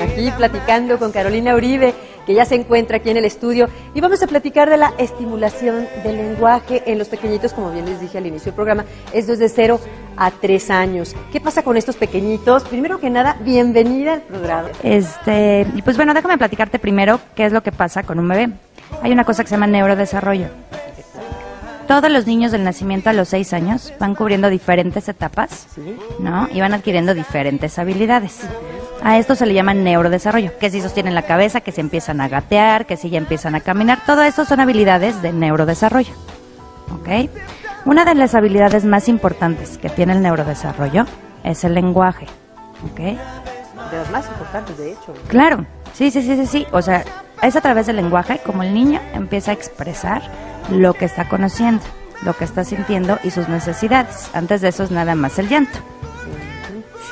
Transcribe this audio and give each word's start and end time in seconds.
aquí 0.00 0.30
platicando 0.30 0.98
con 0.98 1.12
Carolina 1.12 1.54
Uribe, 1.54 1.94
que 2.26 2.34
ya 2.34 2.44
se 2.44 2.54
encuentra 2.54 2.98
aquí 2.98 3.10
en 3.10 3.16
el 3.16 3.24
estudio, 3.24 3.68
y 3.94 4.00
vamos 4.00 4.22
a 4.22 4.26
platicar 4.26 4.68
de 4.70 4.76
la 4.76 4.92
estimulación 4.98 5.88
del 6.04 6.16
lenguaje 6.16 6.82
en 6.86 6.98
los 6.98 7.08
pequeñitos, 7.08 7.52
como 7.52 7.70
bien 7.70 7.86
les 7.86 8.00
dije 8.00 8.18
al 8.18 8.26
inicio 8.26 8.46
del 8.46 8.54
programa, 8.54 8.84
es 9.12 9.26
desde 9.26 9.48
cero 9.48 9.80
a 10.16 10.30
tres 10.30 10.70
años. 10.70 11.16
¿Qué 11.32 11.40
pasa 11.40 11.62
con 11.62 11.76
estos 11.76 11.96
pequeñitos? 11.96 12.64
Primero 12.64 13.00
que 13.00 13.10
nada, 13.10 13.36
bienvenida 13.40 14.14
al 14.14 14.22
programa. 14.22 14.68
Este, 14.82 15.66
pues 15.84 15.96
bueno, 15.96 16.14
déjame 16.14 16.38
platicarte 16.38 16.78
primero 16.78 17.20
qué 17.34 17.46
es 17.46 17.52
lo 17.52 17.62
que 17.62 17.72
pasa 17.72 18.02
con 18.02 18.18
un 18.18 18.28
bebé. 18.28 18.50
Hay 19.02 19.12
una 19.12 19.24
cosa 19.24 19.42
que 19.42 19.48
se 19.48 19.54
llama 19.54 19.66
neurodesarrollo. 19.66 20.48
Todos 21.88 22.08
los 22.08 22.24
niños 22.24 22.52
del 22.52 22.62
nacimiento 22.62 23.10
a 23.10 23.12
los 23.12 23.30
seis 23.30 23.52
años 23.52 23.92
van 23.98 24.14
cubriendo 24.14 24.48
diferentes 24.48 25.08
etapas, 25.08 25.66
¿no? 26.20 26.48
Y 26.52 26.60
van 26.60 26.72
adquiriendo 26.72 27.14
diferentes 27.14 27.80
habilidades. 27.80 28.42
A 29.02 29.16
esto 29.16 29.34
se 29.34 29.46
le 29.46 29.54
llama 29.54 29.72
neurodesarrollo, 29.72 30.58
que 30.58 30.70
si 30.70 30.82
sostienen 30.82 31.14
la 31.14 31.22
cabeza, 31.22 31.62
que 31.62 31.72
si 31.72 31.80
empiezan 31.80 32.20
a 32.20 32.28
gatear, 32.28 32.84
que 32.84 32.96
si 32.96 33.08
ya 33.08 33.18
empiezan 33.18 33.54
a 33.54 33.60
caminar, 33.60 34.00
todo 34.04 34.22
eso 34.22 34.44
son 34.44 34.60
habilidades 34.60 35.22
de 35.22 35.32
neurodesarrollo. 35.32 36.12
¿Ok? 36.92 37.30
Una 37.86 38.04
de 38.04 38.14
las 38.14 38.34
habilidades 38.34 38.84
más 38.84 39.08
importantes 39.08 39.78
que 39.78 39.88
tiene 39.88 40.12
el 40.12 40.22
neurodesarrollo 40.22 41.06
es 41.44 41.64
el 41.64 41.74
lenguaje. 41.74 42.26
¿Ok? 42.92 42.98
De 42.98 43.96
las 43.96 44.10
más 44.10 44.28
importantes, 44.28 44.76
de 44.76 44.92
hecho. 44.92 45.14
Claro, 45.28 45.64
sí, 45.94 46.10
sí, 46.10 46.20
sí, 46.22 46.36
sí, 46.36 46.46
sí. 46.46 46.66
O 46.70 46.82
sea, 46.82 47.02
es 47.42 47.56
a 47.56 47.60
través 47.62 47.86
del 47.86 47.96
lenguaje 47.96 48.40
como 48.44 48.62
el 48.62 48.74
niño 48.74 49.00
empieza 49.14 49.52
a 49.52 49.54
expresar 49.54 50.22
lo 50.70 50.92
que 50.92 51.06
está 51.06 51.26
conociendo, 51.26 51.82
lo 52.22 52.34
que 52.34 52.44
está 52.44 52.64
sintiendo 52.64 53.18
y 53.24 53.30
sus 53.30 53.48
necesidades. 53.48 54.28
Antes 54.34 54.60
de 54.60 54.68
eso 54.68 54.84
es 54.84 54.90
nada 54.90 55.14
más 55.14 55.38
el 55.38 55.48
llanto. 55.48 55.78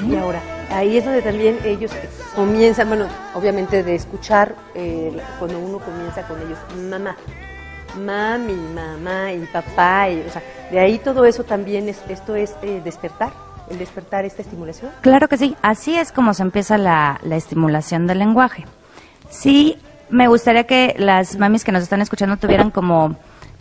Y 0.07 0.15
ahora, 0.17 0.41
ahí 0.71 0.97
es 0.97 1.05
donde 1.05 1.23
también 1.23 1.59
ellos 1.65 1.91
comienzan, 2.35 2.89
bueno, 2.89 3.07
obviamente 3.35 3.83
de 3.83 3.95
escuchar, 3.95 4.55
eh, 4.75 5.17
cuando 5.39 5.59
uno 5.59 5.79
comienza 5.79 6.23
con 6.23 6.41
ellos, 6.41 6.59
mamá, 6.91 7.17
mami, 7.97 8.55
mamá 8.75 9.33
y 9.33 9.41
papá, 9.47 10.11
y, 10.11 10.21
o 10.21 10.31
sea, 10.31 10.43
de 10.71 10.79
ahí 10.79 10.99
todo 10.99 11.25
eso 11.25 11.45
también, 11.45 11.89
es, 11.89 12.01
esto 12.09 12.35
es 12.35 12.55
eh, 12.63 12.81
despertar, 12.85 13.33
el 13.71 13.79
despertar 13.79 14.25
esta 14.25 14.43
estimulación. 14.43 14.91
Claro 15.01 15.29
que 15.29 15.37
sí, 15.37 15.57
así 15.63 15.97
es 15.97 16.13
como 16.13 16.35
se 16.35 16.43
empieza 16.43 16.79
la, 16.79 17.21
la 17.23 17.37
estimulación 17.37 18.07
del 18.07 18.19
lenguaje. 18.19 18.67
Sí, 19.31 19.79
me 20.11 20.29
gustaría 20.29 20.65
que 20.65 20.95
las 20.99 21.39
mamis 21.39 21.65
que 21.65 21.73
nos 21.73 21.83
están 21.83 22.01
escuchando 22.01 22.37
tuvieran 22.37 22.71
como 22.71 23.17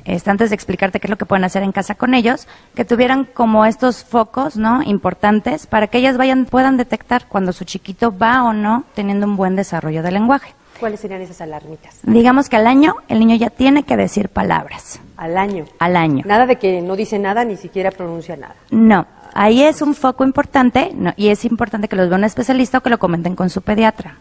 este, 0.08 0.32
antes 0.32 0.50
de 0.50 0.56
explicarte 0.56 1.02
qué 1.02 1.08
es 1.08 1.12
lo 1.12 1.18
que 1.18 1.26
pueden 1.26 1.44
hacer 1.44 1.64
en 1.64 1.74
casa 1.74 1.96
con 1.96 2.14
ellos, 2.14 2.48
que 2.76 2.86
tuvieran 2.86 3.26
como 3.26 3.66
estos 3.66 4.06
focos, 4.06 4.56
¿no? 4.56 4.82
Importantes 4.82 5.68
para 5.68 5.88
que 5.88 5.98
ellas 5.98 6.16
vayan, 6.16 6.46
puedan 6.46 6.78
detectar 6.78 7.28
cuando 7.28 7.52
su 7.52 7.66
chiquito 7.66 8.18
va 8.18 8.44
o 8.44 8.54
no 8.54 8.86
teniendo 8.96 9.28
un 9.28 9.36
buen 9.36 9.58
desarrollo 9.58 10.02
del 10.02 10.14
lenguaje. 10.14 10.54
¿Cuáles 10.80 11.02
serían 11.02 11.22
esas 11.22 11.42
alarmitas? 11.42 12.00
Digamos 12.04 12.48
que 12.48 12.56
al 12.56 12.68
año 12.68 12.96
el 13.10 13.20
niño 13.20 13.36
ya 13.36 13.50
tiene 13.50 13.84
que 13.84 13.98
decir 13.98 14.30
palabras. 14.30 15.02
Al 15.18 15.38
año. 15.38 15.66
Al 15.80 15.98
año. 15.98 16.24
Nada 16.26 16.46
de 16.46 16.56
que 16.56 16.82
no 16.82 16.96
dice 16.96 17.20
nada 17.20 17.44
ni 17.44 17.58
siquiera 17.58 17.92
pronuncia 17.92 18.38
nada. 18.38 18.56
No, 18.72 19.08
ahí 19.34 19.62
es 19.62 19.82
un 19.82 19.94
foco 19.94 20.24
importante 20.24 20.92
no, 20.96 21.14
y 21.18 21.30
es 21.30 21.44
importante 21.44 21.90
que 21.90 21.98
los 21.98 22.08
vea 22.08 22.18
un 22.18 22.24
especialista 22.24 22.78
o 22.78 22.82
que 22.82 22.92
lo 22.92 22.98
comenten 22.98 23.36
con 23.36 23.50
su 23.50 23.62
pediatra. 23.62 24.16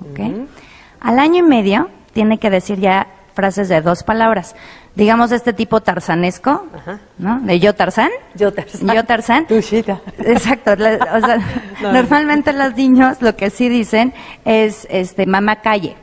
¿ok? 0.00 0.48
Al 1.00 1.20
año 1.20 1.36
y 1.36 1.42
medio 1.42 1.90
tiene 2.12 2.38
que 2.38 2.50
decir 2.50 2.80
ya 2.80 3.06
frases 3.38 3.68
de 3.68 3.80
dos 3.80 4.02
palabras. 4.02 4.56
Digamos 4.96 5.30
este 5.30 5.52
tipo 5.52 5.80
tarzanesco, 5.80 6.66
Ajá. 6.76 6.98
¿no? 7.18 7.38
De 7.40 7.60
yo 7.60 7.72
Tarzán. 7.72 8.10
Yo 8.34 8.52
Tarzán. 8.52 8.96
Yo 8.96 9.04
Tarzán. 9.04 9.46
Tushita. 9.46 10.00
Exacto. 10.18 10.74
la- 10.74 10.98
o 11.14 11.20
sea, 11.24 11.36
No, 11.80 11.82
no. 11.82 11.92
normalmente 11.92 12.52
los 12.52 12.74
niños 12.74 13.22
lo 13.22 13.36
que 13.36 13.50
sí 13.50 13.68
dicen 13.68 14.12
es 14.44 14.88
este 14.90 15.24
mamá 15.26 15.56
calle, 15.62 15.94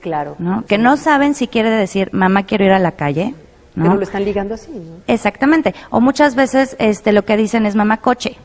Claro. 0.00 0.36
¿no? 0.38 0.64
Que 0.66 0.78
no 0.78 0.96
saben 0.96 1.34
si 1.34 1.48
quiere 1.48 1.70
decir 1.70 2.10
mamá 2.12 2.44
quiero 2.44 2.64
ir 2.64 2.70
a 2.70 2.78
la 2.78 2.92
calle, 2.92 3.34
¿no? 3.74 3.82
Pero 3.86 3.96
lo 3.96 4.02
están 4.04 4.24
ligando 4.24 4.54
así, 4.54 4.70
¿no? 4.70 4.98
Exactamente. 5.08 5.74
O 5.90 6.00
muchas 6.00 6.36
veces 6.36 6.76
este 6.78 7.10
lo 7.12 7.24
que 7.24 7.36
dicen 7.36 7.66
es 7.66 7.74
mamá 7.74 7.96
coche. 7.96 8.36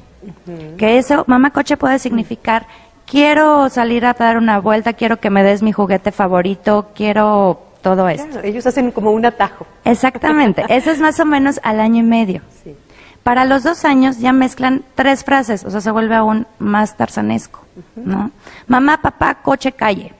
Que 0.79 0.97
eso, 0.97 1.25
mamá 1.27 1.51
coche 1.51 1.77
puede 1.77 1.99
significar 1.99 2.65
quiero 3.05 3.69
salir 3.69 4.05
a 4.05 4.13
dar 4.13 4.37
una 4.37 4.59
vuelta, 4.59 4.93
quiero 4.93 5.17
que 5.19 5.29
me 5.29 5.43
des 5.43 5.61
mi 5.61 5.71
juguete 5.73 6.11
favorito, 6.11 6.89
quiero 6.95 7.59
todo 7.81 8.07
esto. 8.09 8.27
Claro, 8.27 8.47
ellos 8.47 8.65
hacen 8.67 8.91
como 8.91 9.11
un 9.11 9.25
atajo. 9.25 9.65
Exactamente. 9.85 10.63
Eso 10.69 10.91
es 10.91 10.99
más 10.99 11.19
o 11.19 11.25
menos 11.25 11.59
al 11.63 11.79
año 11.79 11.99
y 11.99 12.03
medio. 12.03 12.41
Sí. 12.63 12.75
Para 13.23 13.45
los 13.45 13.63
dos 13.63 13.85
años 13.85 14.17
ya 14.19 14.33
mezclan 14.33 14.83
tres 14.95 15.23
frases, 15.23 15.63
o 15.65 15.69
sea, 15.69 15.81
se 15.81 15.91
vuelve 15.91 16.15
aún 16.15 16.47
más 16.57 16.97
tarzanesco, 16.97 17.59
¿no? 17.95 18.31
Mamá, 18.67 18.99
papá, 19.01 19.35
coche, 19.35 19.71
calle. 19.73 20.13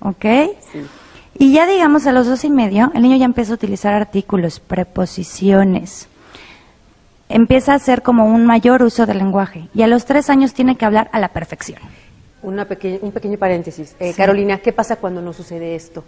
¿Ok? 0.00 0.24
Y 1.38 1.52
ya 1.52 1.66
digamos 1.66 2.06
a 2.06 2.12
los 2.12 2.26
dos 2.26 2.44
y 2.44 2.50
medio, 2.50 2.90
el 2.94 3.02
niño 3.02 3.16
ya 3.16 3.24
empieza 3.24 3.52
a 3.52 3.54
utilizar 3.54 3.94
artículos, 3.94 4.58
preposiciones. 4.60 6.08
Empieza 7.28 7.72
a 7.72 7.76
hacer 7.76 8.02
como 8.02 8.26
un 8.26 8.44
mayor 8.44 8.82
uso 8.82 9.06
del 9.06 9.18
lenguaje. 9.18 9.68
Y 9.74 9.82
a 9.82 9.86
los 9.86 10.04
tres 10.04 10.28
años 10.28 10.52
tiene 10.52 10.76
que 10.76 10.84
hablar 10.84 11.08
a 11.12 11.18
la 11.20 11.28
perfección. 11.28 11.80
Una 12.42 12.64
peque- 12.66 12.98
un 13.00 13.12
pequeño 13.12 13.38
paréntesis. 13.38 13.94
Eh, 14.00 14.12
Carolina, 14.14 14.58
¿qué 14.58 14.72
pasa 14.72 14.96
cuando 14.96 15.22
no 15.22 15.32
sucede 15.32 15.74
esto? 15.76 16.04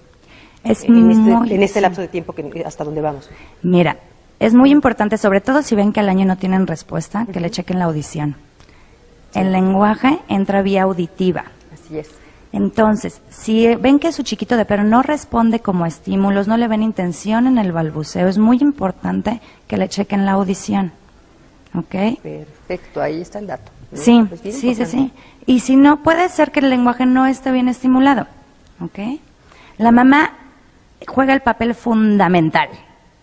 Es 0.64 0.84
en, 0.84 1.10
este, 1.10 1.54
en 1.54 1.62
este 1.62 1.78
sí. 1.78 1.82
lapso 1.82 2.00
de 2.00 2.08
tiempo 2.08 2.32
que, 2.32 2.64
hasta 2.64 2.84
donde 2.84 3.00
vamos. 3.00 3.28
Mira, 3.62 3.98
es 4.40 4.54
muy 4.54 4.70
importante, 4.70 5.18
sobre 5.18 5.40
todo 5.40 5.62
si 5.62 5.74
ven 5.74 5.92
que 5.92 6.00
al 6.00 6.08
año 6.08 6.24
no 6.24 6.36
tienen 6.36 6.66
respuesta, 6.66 7.26
que 7.32 7.40
le 7.40 7.50
chequen 7.50 7.78
la 7.78 7.84
audición. 7.84 8.36
El 9.34 9.52
lenguaje 9.52 10.20
entra 10.28 10.62
vía 10.62 10.84
auditiva. 10.84 11.44
Así 11.72 11.98
es. 11.98 12.10
Entonces, 12.52 13.20
si 13.30 13.74
ven 13.74 13.98
que 13.98 14.12
su 14.12 14.22
chiquito 14.22 14.56
de 14.56 14.64
pero 14.64 14.84
no 14.84 15.02
responde 15.02 15.58
como 15.58 15.86
estímulos, 15.86 16.46
no 16.46 16.56
le 16.56 16.68
ven 16.68 16.82
intención 16.84 17.48
en 17.48 17.58
el 17.58 17.72
balbuceo, 17.72 18.28
es 18.28 18.38
muy 18.38 18.58
importante 18.60 19.40
que 19.66 19.76
le 19.76 19.88
chequen 19.88 20.24
la 20.24 20.32
audición. 20.32 20.92
¿Ok? 21.76 22.20
Perfecto, 22.22 23.02
ahí 23.02 23.20
está 23.20 23.40
el 23.40 23.48
dato. 23.48 23.72
¿no? 23.90 23.98
Sí, 23.98 24.24
Pues 24.28 24.40
sí, 24.40 24.52
sí, 24.52 24.68
importante. 24.68 24.96
sí. 24.98 25.12
Y 25.46 25.60
si 25.60 25.74
no, 25.74 26.04
puede 26.04 26.28
ser 26.28 26.52
que 26.52 26.60
el 26.60 26.70
lenguaje 26.70 27.06
no 27.06 27.26
esté 27.26 27.50
bien 27.50 27.68
estimulado. 27.68 28.28
¿Ok? 28.80 29.00
La 29.78 29.90
mamá 29.90 30.30
juega 31.06 31.32
el 31.34 31.40
papel 31.40 31.74
fundamental. 31.74 32.68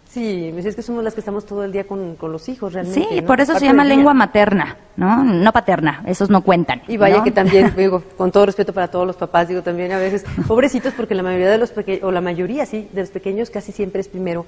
Sí, 0.10 0.50
pues 0.52 0.66
es 0.66 0.76
que 0.76 0.82
somos 0.82 1.06
las 1.06 1.14
que 1.14 1.22
estamos 1.22 1.46
todo 1.46 1.64
el 1.64 1.72
día 1.72 1.86
con, 1.88 2.18
con 2.18 2.34
los 2.34 2.50
hijos, 2.50 2.74
realmente. 2.74 3.08
Sí, 3.10 3.22
¿no? 3.22 3.26
por 3.26 3.40
eso 3.40 3.54
Parte 3.54 3.66
se 3.66 3.72
llama 3.72 3.86
día. 3.86 3.96
lengua 3.96 4.14
materna, 4.14 4.76
¿no? 4.98 5.24
No 5.24 5.54
paterna, 5.54 6.04
esos 6.06 6.30
no 6.30 6.42
cuentan. 6.42 6.82
Y 6.90 6.98
vaya 6.98 7.20
¿no? 7.20 7.24
que 7.24 7.32
también, 7.32 7.74
digo, 7.78 8.04
con 8.18 8.30
todo 8.30 8.46
respeto 8.46 8.74
para 8.74 8.90
todos 8.90 9.08
los 9.08 9.16
papás, 9.16 9.48
digo 9.48 9.62
también 9.62 9.94
a 9.94 9.98
veces, 9.98 10.26
pobrecitos, 10.50 10.94
porque 10.96 11.16
la 11.16 11.24
mayoría 11.24 11.50
de 11.50 11.58
los 11.58 11.72
pequeños, 11.72 12.04
o 12.04 12.12
la 12.12 12.20
mayoría, 12.20 12.66
sí, 12.66 12.90
de 12.92 13.02
los 13.02 13.10
pequeños 13.10 13.50
casi 13.50 13.72
siempre 13.72 14.02
es 14.02 14.10
primero, 14.10 14.46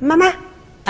mamá. 0.00 0.32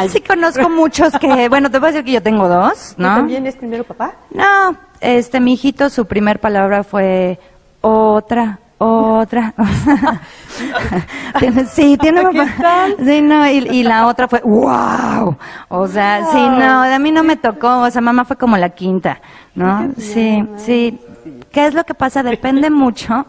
Sí 0.09 0.21
conozco 0.21 0.69
muchos 0.69 1.12
que, 1.21 1.49
bueno, 1.49 1.71
te 1.71 1.78
voy 1.78 1.88
a 1.88 1.93
decir 1.93 2.05
que 2.05 2.12
yo 2.12 2.22
tengo 2.22 2.49
dos, 2.49 2.97
¿Y 2.99 3.03
¿no? 3.03 3.15
también 3.15 3.47
es 3.47 3.55
primero 3.55 3.84
papá? 3.84 4.15
No, 4.33 4.77
este, 5.00 5.38
mi 5.38 5.53
hijito, 5.53 5.91
su 5.91 6.06
primer 6.06 6.41
palabra 6.41 6.83
fue 6.83 7.38
otra, 7.81 8.59
otra. 8.78 9.55
Sí, 11.69 11.97
tiene. 11.99 12.22
Sí, 13.05 13.22
no, 13.22 13.47
y, 13.47 13.59
y 13.71 13.84
la 13.84 14.09
otra 14.09 14.27
fue 14.27 14.41
wow. 14.41 15.37
O 15.69 15.87
sea, 15.87 16.25
sí, 16.33 16.39
no, 16.41 16.83
a 16.83 16.99
mí 16.99 17.12
no 17.12 17.22
me 17.22 17.37
tocó, 17.37 17.83
o 17.83 17.91
sea, 17.91 18.00
mamá 18.00 18.25
fue 18.25 18.37
como 18.37 18.56
la 18.56 18.71
quinta, 18.71 19.21
¿no? 19.55 19.93
Sí, 19.99 20.43
sí. 20.56 20.99
¿Qué 21.53 21.67
es 21.67 21.75
lo 21.75 21.84
que 21.84 21.94
pasa? 21.94 22.25
Depende 22.25 22.71
mucho. 22.71 23.25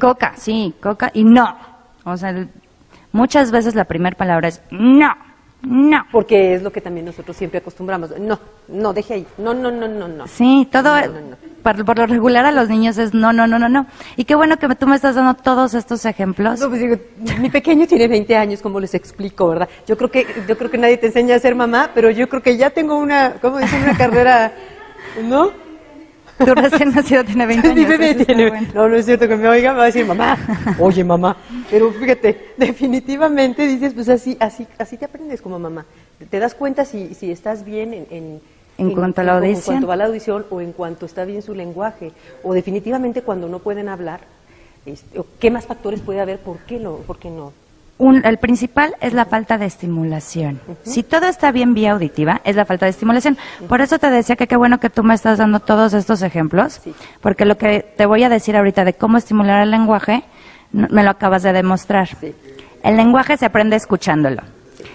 Coca, 0.00 0.34
sí, 0.36 0.74
coca 0.80 1.10
y 1.14 1.24
no. 1.24 1.56
O 2.04 2.16
sea, 2.16 2.32
muchas 3.12 3.50
veces 3.50 3.74
la 3.74 3.84
primera 3.84 4.16
palabra 4.16 4.48
es 4.48 4.62
no, 4.70 5.12
no. 5.62 6.06
Porque 6.12 6.54
es 6.54 6.62
lo 6.62 6.70
que 6.70 6.80
también 6.80 7.06
nosotros 7.06 7.36
siempre 7.36 7.58
acostumbramos. 7.58 8.18
No, 8.18 8.38
no, 8.68 8.92
deje 8.92 9.14
ahí. 9.14 9.26
No, 9.38 9.54
no, 9.54 9.70
no, 9.70 9.88
no, 9.88 10.06
no. 10.06 10.26
Sí, 10.26 10.68
todo, 10.70 10.94
No, 11.00 11.06
no, 11.06 11.20
no. 11.20 11.36
Por, 11.62 11.84
por 11.84 11.98
lo 11.98 12.06
regular 12.06 12.44
a 12.44 12.52
los 12.52 12.68
niños 12.68 12.96
es 12.98 13.12
no, 13.12 13.32
no, 13.32 13.46
no, 13.46 13.58
no, 13.58 13.68
no. 13.68 13.86
Y 14.16 14.24
qué 14.24 14.36
bueno 14.36 14.56
que 14.58 14.72
tú 14.76 14.86
me 14.86 14.94
estás 14.94 15.16
dando 15.16 15.34
todos 15.34 15.74
estos 15.74 16.04
ejemplos. 16.04 16.60
No, 16.60 16.68
pues 16.68 16.80
digo, 16.80 16.96
mi 17.40 17.50
pequeño 17.50 17.86
tiene 17.88 18.06
20 18.06 18.36
años, 18.36 18.62
¿cómo 18.62 18.78
les 18.78 18.94
explico, 18.94 19.48
verdad? 19.48 19.68
Yo 19.86 19.96
creo 19.96 20.10
que 20.10 20.26
yo 20.46 20.56
creo 20.56 20.70
que 20.70 20.78
nadie 20.78 20.96
te 20.98 21.06
enseña 21.06 21.34
a 21.34 21.38
ser 21.40 21.56
mamá, 21.56 21.90
pero 21.92 22.10
yo 22.10 22.28
creo 22.28 22.42
que 22.42 22.56
ya 22.56 22.70
tengo 22.70 22.96
una, 22.96 23.34
¿cómo 23.40 23.58
dicen? 23.58 23.82
Una 23.82 23.96
carrera, 23.96 24.52
¿no? 25.24 25.65
Tu 26.44 26.54
recién 26.54 26.90
nacido 26.94 27.24
tiene 27.24 27.46
20 27.46 27.68
Mi 27.74 27.80
años. 27.80 27.88
bebé 27.88 28.10
eso 28.10 28.20
está 28.20 28.34
tiene- 28.34 28.50
bueno. 28.50 28.68
No, 28.74 28.88
no 28.88 28.96
es 28.96 29.04
cierto 29.06 29.26
que 29.28 29.36
me 29.36 29.48
oiga, 29.48 29.72
me 29.72 29.78
va 29.78 29.82
a 29.84 29.86
decir 29.86 30.04
mamá. 30.04 30.36
Oye, 30.78 31.02
mamá. 31.04 31.36
Pero 31.70 31.90
fíjate, 31.92 32.52
definitivamente 32.56 33.66
dices, 33.66 33.94
pues 33.94 34.08
así, 34.08 34.36
así, 34.40 34.66
así 34.78 34.96
te 34.96 35.04
aprendes 35.06 35.40
como 35.40 35.58
mamá. 35.58 35.84
Te 36.30 36.38
das 36.38 36.54
cuenta 36.54 36.84
si, 36.84 37.14
si 37.14 37.30
estás 37.30 37.64
bien 37.64 37.92
en, 37.94 38.06
en, 38.10 38.40
En 38.78 38.90
cuanto 38.92 39.20
a 39.20 39.24
la 39.24 39.32
En 39.32 39.38
audición. 39.44 39.64
cuanto 39.76 39.86
va 39.86 39.96
la 39.96 40.04
audición 40.06 40.44
o 40.50 40.60
en 40.60 40.72
cuanto 40.72 41.06
está 41.06 41.24
bien 41.24 41.42
su 41.42 41.54
lenguaje. 41.54 42.12
O 42.42 42.52
definitivamente 42.54 43.22
cuando 43.22 43.48
no 43.48 43.58
pueden 43.60 43.88
hablar, 43.88 44.20
este, 44.84 45.20
qué 45.38 45.50
más 45.50 45.64
factores 45.66 46.00
puede 46.00 46.20
haber, 46.20 46.38
¿por 46.38 46.58
qué 46.60 46.78
no? 46.78 46.96
¿Por 46.98 47.18
qué 47.18 47.30
no? 47.30 47.52
Un- 47.98 48.24
el 48.26 48.38
principal 48.38 48.94
es 49.00 49.12
la 49.14 49.24
falta 49.24 49.56
de 49.58 49.66
estimulación. 49.66 50.60
Si 50.84 51.02
todo 51.02 51.26
está 51.26 51.50
bien 51.50 51.72
vía 51.74 51.92
auditiva, 51.92 52.40
es 52.44 52.54
la 52.56 52.64
falta 52.66 52.86
de 52.86 52.90
estimulación. 52.90 53.38
Por 53.68 53.80
eso 53.80 53.98
te 53.98 54.10
decía 54.10 54.36
que 54.36 54.46
qué 54.46 54.56
bueno 54.56 54.78
que 54.80 54.90
tú 54.90 55.02
me 55.02 55.14
estás 55.14 55.38
dando 55.38 55.60
todos 55.60 55.94
estos 55.94 56.20
ejemplos, 56.22 56.80
Sí. 56.84 56.94
porque 57.20 57.44
lo 57.46 57.56
que 57.56 57.80
te 57.80 58.04
voy 58.06 58.22
a 58.24 58.28
decir 58.28 58.56
ahorita 58.56 58.84
de 58.84 58.94
cómo 58.94 59.16
estimular 59.16 59.62
el 59.62 59.70
lenguaje, 59.70 60.24
no- 60.72 60.88
me 60.90 61.02
lo 61.02 61.10
acabas 61.10 61.42
de 61.42 61.52
demostrar. 61.54 62.08
Sí. 62.20 62.34
El 62.82 62.96
lenguaje 62.96 63.36
se 63.36 63.46
aprende 63.46 63.76
escuchándolo. 63.76 64.42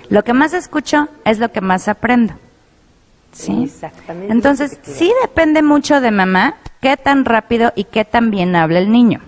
Lo 0.10 0.24
que 0.24 0.34
más 0.34 0.54
escucho 0.54 1.08
es 1.26 1.40
lo 1.40 1.52
que 1.52 1.62
más 1.62 1.88
aprendo. 1.88 2.34
¿Sí? 3.32 3.64
Exactamente. 3.64 4.32
Entonces, 4.32 4.78
sí 4.84 5.12
depende 5.22 5.62
mucho 5.64 6.02
de 6.02 6.12
mamá 6.12 6.56
qué 6.82 6.98
tan 6.98 7.24
rápido 7.26 7.72
y 7.76 7.86
qué 7.86 8.04
tan 8.06 8.30
bien 8.30 8.56
habla 8.56 8.80
el 8.80 8.92
niño. 8.92 9.22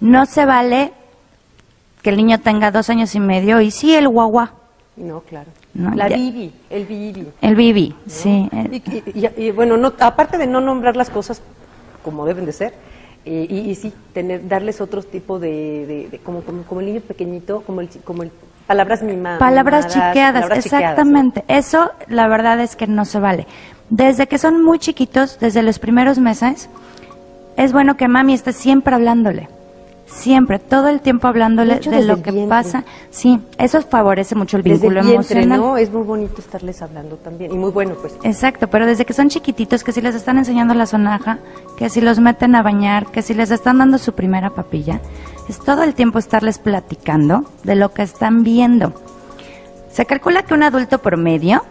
No 0.00 0.26
se 0.26 0.44
vale 0.46 0.92
que 2.04 2.10
el 2.10 2.16
niño 2.18 2.38
tenga 2.38 2.70
dos 2.70 2.88
años 2.90 3.12
y 3.16 3.20
medio 3.20 3.60
y 3.60 3.70
sí 3.72 3.94
el 3.94 4.06
guagua, 4.08 4.52
No, 4.96 5.22
claro. 5.22 5.50
No, 5.74 5.90
la 5.96 6.08
ya- 6.08 6.16
Bibi, 6.16 6.52
el 6.70 6.84
Bibi. 6.86 7.26
el 7.40 7.56
bibi, 7.56 7.94
sí. 8.06 8.48
Y, 8.70 8.76
y- 8.76 9.02
y- 9.36 9.46
y, 9.46 9.50
bueno, 9.50 9.76
no, 9.76 9.92
aparte 9.98 10.38
de 10.38 10.46
no 10.46 10.60
nombrar 10.60 10.94
las 10.96 11.10
cosas 11.10 11.42
como 12.04 12.24
deben 12.26 12.44
de 12.46 12.52
ser, 12.52 12.74
eh, 13.24 13.46
y, 13.50 13.70
y 13.70 13.74
sí, 13.74 13.92
tener, 14.12 14.46
darles 14.46 14.80
otro 14.80 15.02
tipo 15.02 15.40
de, 15.40 15.48
de- 15.86 16.08
de- 16.10 16.18
como, 16.18 16.42
como, 16.42 16.62
como 16.62 16.80
el 16.80 16.86
niño 16.86 17.00
pequeñito, 17.00 17.62
como 17.62 17.80
el, 17.80 17.88
como 18.04 18.22
el 18.22 18.30
palabras 18.68 19.02
mimadas. 19.02 19.40
Palabras 19.40 19.88
chiqueadas, 19.88 20.42
palabras 20.42 20.62
chiqueadas, 20.64 20.84
¿no? 20.98 21.18
exactamente. 21.18 21.44
Eso, 21.48 21.90
la 22.08 22.28
verdad 22.28 22.60
es 22.60 22.76
que 22.76 22.86
no 22.86 23.04
se 23.04 23.18
vale. 23.18 23.46
Desde 23.90 24.26
que 24.28 24.38
son 24.38 24.62
muy 24.62 24.78
chiquitos, 24.78 25.38
desde 25.40 25.62
los 25.62 25.78
primeros 25.80 26.18
meses, 26.18 26.68
es 27.56 27.72
bueno 27.72 27.96
que 27.96 28.06
mami 28.08 28.34
esté 28.34 28.52
siempre 28.52 28.94
hablándole. 28.94 29.48
Siempre, 30.06 30.58
todo 30.58 30.88
el 30.88 31.00
tiempo 31.00 31.28
hablándole 31.28 31.80
De 31.80 32.02
lo 32.02 32.22
que 32.22 32.30
vientre. 32.30 32.48
pasa. 32.48 32.84
Sí, 33.10 33.40
eso 33.58 33.80
favorece 33.82 34.34
mucho 34.34 34.56
el 34.58 34.62
Desde 34.62 34.76
vínculo 34.88 35.00
el 35.00 35.06
vientre, 35.06 35.36
emocional. 35.40 35.60
¿no? 35.60 35.76
Es 35.76 35.90
muy 35.90 36.02
bonito 36.02 36.34
estarles 36.40 36.82
hablando 36.82 37.16
también. 37.16 37.52
Y 37.52 37.56
muy 37.56 37.70
bueno, 37.70 37.94
pues. 38.00 38.14
Exacto, 38.22 38.68
pero 38.68 38.86
desde 38.86 39.04
que 39.06 39.12
son 39.14 39.28
chiquititos, 39.30 39.82
que 39.82 39.92
si 39.92 40.00
les 40.02 40.14
están 40.14 40.36
enseñando 40.38 40.74
la 40.74 40.86
sonaja, 40.86 41.38
que 41.78 41.88
si 41.88 42.00
los 42.00 42.20
meten 42.20 42.54
a 42.54 42.62
bañar, 42.62 43.06
que 43.06 43.22
si 43.22 43.34
les 43.34 43.50
están 43.50 43.78
dando 43.78 43.98
su 43.98 44.12
primera 44.12 44.50
papilla, 44.50 45.00
es 45.48 45.58
todo 45.58 45.82
el 45.82 45.94
tiempo 45.94 46.18
estarles 46.18 46.58
platicando 46.58 47.44
de 47.64 47.74
lo 47.74 47.92
que 47.92 48.02
están 48.02 48.42
viendo. 48.44 48.92
Se 49.90 50.06
calcula 50.06 50.42
que 50.42 50.54
un 50.54 50.62
adulto 50.64 50.98
promedio 50.98 51.64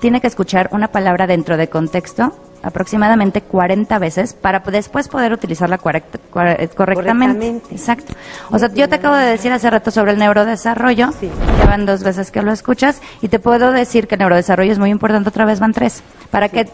tiene 0.00 0.20
que 0.20 0.28
escuchar 0.28 0.70
una 0.72 0.88
palabra 0.88 1.26
dentro 1.26 1.56
de 1.56 1.68
contexto 1.68 2.32
aproximadamente 2.68 3.40
40 3.42 3.98
veces 3.98 4.34
para 4.34 4.60
después 4.60 5.08
poder 5.08 5.32
utilizarla 5.32 5.76
eh, 5.76 5.78
correctamente. 5.80 6.74
Correctamente. 6.76 7.74
Exacto. 7.74 8.14
O 8.50 8.58
sea, 8.58 8.72
yo 8.72 8.88
te 8.88 8.96
acabo 8.96 9.16
de 9.16 9.26
decir 9.26 9.52
hace 9.52 9.68
rato 9.70 9.90
sobre 9.90 10.12
el 10.12 10.18
neurodesarrollo, 10.18 11.12
Sí. 11.12 11.30
ya 11.58 11.66
van 11.66 11.86
dos 11.86 12.02
veces 12.02 12.30
que 12.30 12.42
lo 12.42 12.52
escuchas 12.52 13.00
y 13.20 13.28
te 13.28 13.38
puedo 13.38 13.72
decir 13.72 14.06
que 14.06 14.14
el 14.14 14.20
neurodesarrollo 14.20 14.72
es 14.72 14.78
muy 14.78 14.90
importante, 14.90 15.28
otra 15.28 15.44
vez 15.44 15.60
van 15.60 15.72
tres. 15.72 16.02
Para 16.30 16.48
que 16.48 16.68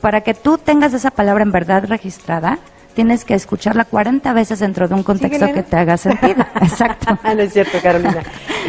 para 0.00 0.22
que 0.22 0.34
tú 0.34 0.58
tengas 0.58 0.94
esa 0.94 1.10
palabra 1.10 1.42
en 1.42 1.52
verdad 1.52 1.84
registrada, 1.86 2.58
tienes 2.94 3.24
que 3.24 3.34
escucharla 3.34 3.84
40 3.84 4.32
veces 4.32 4.60
dentro 4.60 4.88
de 4.88 4.94
un 4.94 5.02
contexto 5.02 5.52
que 5.52 5.62
te 5.62 5.76
haga 5.76 5.96
sentido. 5.96 6.44
Exacto. 6.62 7.18
No 7.24 7.42
es 7.42 7.52
cierto, 7.52 7.78
Carolina. 7.82 8.22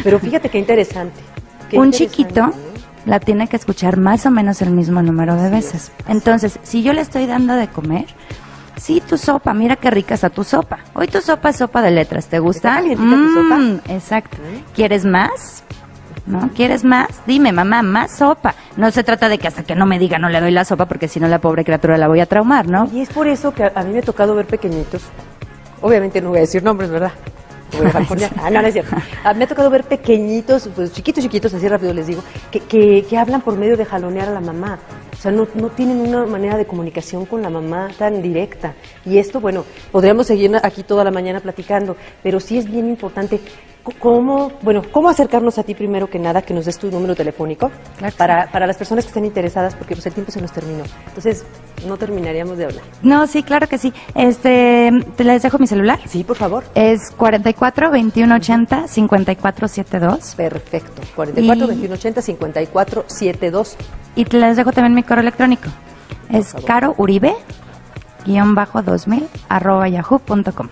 Pero 0.04 0.20
fíjate 0.20 0.50
qué 0.50 0.60
interesante. 0.60 1.20
Qué 1.70 1.78
un 1.78 1.86
interesante, 1.86 2.16
chiquito. 2.16 2.52
La 3.06 3.20
tiene 3.20 3.48
que 3.48 3.56
escuchar 3.56 3.98
más 3.98 4.26
o 4.26 4.32
menos 4.32 4.62
el 4.62 4.72
mismo 4.72 5.02
número 5.02 5.36
de 5.36 5.50
veces. 5.50 5.92
es. 6.00 6.08
Entonces, 6.08 6.60
si 6.64 6.84
yo 6.84 6.94
le 6.94 7.02
estoy 7.02 7.26
dando 7.28 7.56
de 7.56 7.68
comer, 7.68 8.06
sí, 8.78 9.02
tu 9.08 9.18
sopa, 9.18 9.54
mira 9.54 9.76
qué 9.76 9.92
rica 9.92 10.16
está 10.16 10.30
tu 10.30 10.44
sopa. 10.44 10.80
Hoy 10.94 11.08
tu 11.08 11.22
sopa 11.22 11.50
es 11.50 11.58
sopa 11.58 11.82
de 11.82 11.92
letras, 11.92 12.28
¿te 12.28 12.40
gusta? 12.40 12.82
Mm, 12.82 13.80
Exacto. 13.90 14.38
¿Quieres 14.74 15.06
más? 15.06 15.64
¿No? 16.26 16.50
¿Quieres 16.56 16.84
más? 16.84 17.08
Dime, 17.28 17.52
mamá, 17.52 17.84
más 17.84 18.18
sopa. 18.18 18.56
No 18.78 18.90
se 18.90 19.04
trata 19.04 19.30
de 19.30 19.38
que 19.38 19.48
hasta 19.48 19.62
que 19.62 19.76
no 19.76 19.86
me 19.86 20.00
diga 20.00 20.18
no 20.18 20.30
le 20.30 20.42
doy 20.42 20.50
la 20.50 20.66
sopa, 20.66 20.88
porque 20.88 21.08
si 21.08 21.20
no 21.20 21.28
la 21.28 21.38
pobre 21.40 21.64
criatura 21.64 22.00
la 22.00 22.08
voy 22.08 22.20
a 22.20 22.26
traumar, 22.26 22.68
¿no? 22.68 22.90
Y 22.92 23.02
es 23.02 23.10
por 23.10 23.28
eso 23.28 23.54
que 23.54 23.64
a, 23.64 23.72
a 23.76 23.84
mí 23.84 23.94
me 23.94 24.00
ha 24.00 24.02
tocado 24.02 24.34
ver 24.34 24.48
pequeñitos. 24.48 25.04
Obviamente 25.82 26.22
no 26.22 26.30
voy 26.30 26.40
a 26.40 26.42
decir 26.42 26.64
nombres, 26.64 26.90
¿verdad? 26.90 27.12
Ah, 28.42 28.50
no, 28.50 28.62
no 28.62 28.68
es 28.68 28.74
cierto. 28.74 28.96
Ah, 29.24 29.34
me 29.34 29.46
ha 29.46 29.48
tocado 29.48 29.70
ver 29.70 29.84
pequeñitos, 29.84 30.70
pues 30.76 30.92
chiquitos, 30.94 31.24
chiquitos, 31.24 31.54
así 31.54 31.68
rápido 31.68 31.94
les 31.94 32.08
digo, 32.08 32.24
que, 32.52 32.60
que, 32.62 33.06
que 33.10 33.18
hablan 33.18 33.42
por 33.42 33.58
medio 33.58 33.78
de 33.78 33.86
jalonear 33.86 34.30
a 34.30 34.32
la 34.32 34.42
mamá. 34.42 34.80
O 35.18 35.22
sea, 35.22 35.32
no, 35.32 35.48
no 35.56 35.70
tienen 35.70 36.00
una 36.02 36.26
manera 36.26 36.58
de 36.58 36.66
comunicación 36.66 37.26
con 37.26 37.42
la 37.42 37.50
mamá 37.50 37.90
tan 37.98 38.22
directa. 38.22 38.74
Y 39.06 39.18
esto, 39.18 39.40
bueno, 39.40 39.64
podríamos 39.92 40.28
seguir 40.28 40.52
aquí 40.62 40.84
toda 40.84 41.04
la 41.04 41.12
mañana 41.12 41.40
platicando, 41.40 41.96
pero 42.22 42.40
sí 42.40 42.58
es 42.58 42.70
bien 42.70 42.88
importante 42.90 43.40
cómo, 44.00 44.52
bueno, 44.62 44.82
cómo 44.92 45.10
acercarnos 45.10 45.58
a 45.60 45.64
ti 45.64 45.76
primero 45.76 46.10
que 46.10 46.18
nada, 46.18 46.42
que 46.42 46.54
nos 46.56 46.66
des 46.66 46.78
tu 46.80 46.90
número 46.90 47.14
telefónico 47.16 47.70
Claro 48.00 48.16
para, 48.18 48.52
para 48.52 48.66
las 48.66 48.78
personas 48.78 49.06
que 49.06 49.10
estén 49.10 49.26
interesadas, 49.26 49.76
porque 49.76 49.94
pues 49.96 50.06
el 50.08 50.14
tiempo 50.14 50.32
se 50.32 50.42
nos 50.42 50.52
terminó. 50.52 50.84
Entonces, 51.08 51.46
no 51.88 51.96
terminaríamos 51.98 52.58
de 52.58 52.66
hablar. 52.66 52.84
No, 53.04 53.28
sí, 53.28 53.44
claro 53.44 53.68
que 53.68 53.78
sí. 53.78 53.94
Este, 54.16 54.90
te 55.16 55.24
les 55.24 55.44
dejo 55.44 55.60
mi 55.60 55.68
celular. 55.68 56.00
Sí, 56.08 56.24
por 56.24 56.36
favor. 56.36 56.64
Es 56.74 57.12
44 57.16 57.92
21 57.92 58.36
80 58.36 58.88
54 58.88 59.68
72. 59.68 60.34
Perfecto. 60.36 61.02
44 61.16 61.66
Y- 61.66 61.68
21 61.68 61.94
80 61.94 62.22
54 62.24 63.06
72. 63.08 63.78
Y 64.16 64.26
te 64.26 64.38
les 64.40 64.58
dejo 64.58 64.72
también 64.72 64.94
mi 64.94 65.04
correo 65.04 65.22
electrónico. 65.22 65.70
Es 66.30 66.54
caro 66.66 66.96
uribe 66.98 67.36
guion 68.26 68.56
bajo 68.56 68.82
2000 68.82 69.28
arroba 69.50 69.88
yahoo 69.88 70.20
punto 70.20 70.54
com. 70.54 70.68